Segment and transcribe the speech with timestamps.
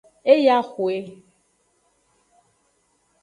[0.31, 0.95] E yi axwe.